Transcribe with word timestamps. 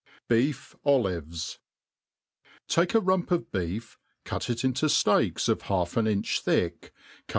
Beef 0.27 0.75
Olives, 0.83 1.59
TAKE 2.67 2.95
a 2.95 2.99
rump 2.99 3.29
of 3.29 3.51
beef, 3.51 3.99
cut 4.25 4.49
it 4.49 4.63
into 4.63 4.87
fteaks 4.87 5.47
of 5.47 5.61
half 5.61 5.95
an 5.95 6.07
inch 6.07 6.41
thick, 6.41 6.91
cut. 7.27 7.29